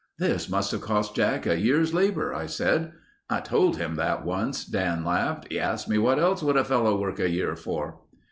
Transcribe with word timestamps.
"This 0.17 0.49
must 0.49 0.71
have 0.71 0.81
cost 0.81 1.15
Jack 1.15 1.45
a 1.45 1.59
year's 1.59 1.93
labor," 1.93 2.33
I 2.33 2.47
said. 2.47 2.91
"I 3.29 3.39
told 3.39 3.77
him 3.77 3.97
that 3.97 4.25
once," 4.25 4.65
Dan 4.65 5.05
laughed. 5.05 5.45
"He 5.51 5.59
asked 5.59 5.87
me 5.87 5.99
what 5.99 6.17
else 6.17 6.41
would 6.41 6.57
a 6.57 6.63
fellow 6.63 6.99
work 6.99 7.19
a 7.19 7.29
year 7.29 7.55
for." 7.55 7.99